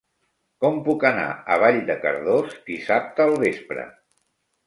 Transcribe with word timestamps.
Com 0.63 0.77
puc 0.87 1.03
anar 1.09 1.25
a 1.31 1.57
Vall 1.65 1.77
de 1.89 1.97
Cardós 2.05 2.57
dissabte 2.71 3.27
al 3.27 3.35
vespre? 3.47 3.85